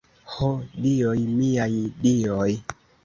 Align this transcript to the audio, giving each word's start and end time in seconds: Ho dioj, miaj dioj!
Ho 0.35 0.47
dioj, 0.85 1.17
miaj 1.41 1.71
dioj! 2.07 2.49